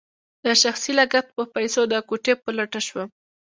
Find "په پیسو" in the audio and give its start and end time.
1.35-1.81